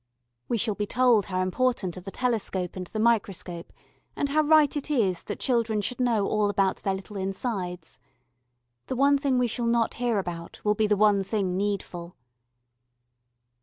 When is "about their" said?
6.49-6.95